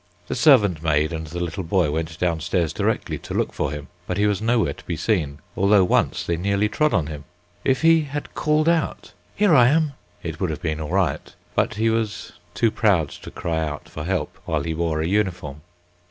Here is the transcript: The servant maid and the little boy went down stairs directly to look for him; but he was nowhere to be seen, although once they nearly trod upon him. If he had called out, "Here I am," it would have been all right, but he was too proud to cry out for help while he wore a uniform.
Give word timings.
The 0.29 0.33
servant 0.33 0.81
maid 0.81 1.13
and 1.13 1.27
the 1.27 1.39
little 1.39 1.63
boy 1.63 1.91
went 1.91 2.17
down 2.17 2.39
stairs 2.39 2.73
directly 2.73 3.19
to 3.19 3.35
look 3.35 3.53
for 3.53 3.69
him; 3.69 3.87
but 4.07 4.17
he 4.17 4.25
was 4.25 4.41
nowhere 4.41 4.73
to 4.73 4.83
be 4.85 4.97
seen, 4.97 5.37
although 5.55 5.83
once 5.83 6.23
they 6.25 6.37
nearly 6.37 6.67
trod 6.67 6.87
upon 6.87 7.05
him. 7.05 7.23
If 7.63 7.83
he 7.83 8.01
had 8.05 8.33
called 8.33 8.67
out, 8.67 9.13
"Here 9.35 9.53
I 9.53 9.67
am," 9.67 9.93
it 10.23 10.39
would 10.39 10.49
have 10.49 10.59
been 10.59 10.81
all 10.81 10.89
right, 10.89 11.31
but 11.53 11.75
he 11.75 11.91
was 11.91 12.31
too 12.55 12.71
proud 12.71 13.09
to 13.09 13.29
cry 13.29 13.59
out 13.63 13.87
for 13.87 14.03
help 14.03 14.39
while 14.45 14.63
he 14.63 14.73
wore 14.73 15.01
a 15.01 15.07
uniform. 15.07 15.61